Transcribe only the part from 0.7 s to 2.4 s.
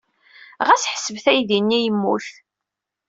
ḥesbet aydi-nni yemmut.